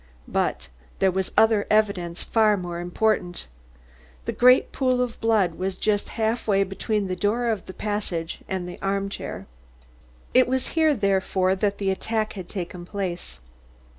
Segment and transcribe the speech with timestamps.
[0.27, 3.45] But there was other evidence far more important.
[4.25, 8.39] The great pool of blood was just half way between the door of the passage
[8.49, 9.45] and the armchair.
[10.33, 13.37] It was here, therefore, that the attack had taken place.